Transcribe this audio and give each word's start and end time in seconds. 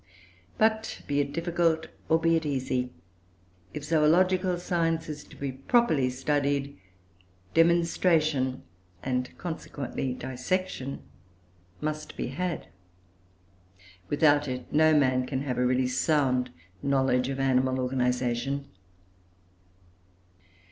But, 0.57 1.03
be 1.05 1.19
it 1.19 1.31
difficult 1.31 1.85
or 2.09 2.19
be 2.19 2.35
it 2.35 2.43
easy, 2.43 2.91
if 3.71 3.83
zoological 3.83 4.57
science 4.57 5.07
is 5.07 5.23
to 5.25 5.35
be 5.35 5.51
properly 5.51 6.09
studied, 6.09 6.75
demonstration, 7.53 8.63
and, 9.03 9.29
consequently, 9.37 10.15
dissection, 10.15 11.03
must 11.81 12.17
be 12.17 12.29
had. 12.29 12.69
Without 14.09 14.47
it, 14.47 14.73
no 14.73 14.97
man 14.97 15.27
can 15.27 15.43
have 15.43 15.59
a 15.59 15.65
really 15.67 15.85
sound 15.85 16.49
knowledge 16.81 17.29
of 17.29 17.39
animal 17.39 17.79
organisation. 17.79 18.65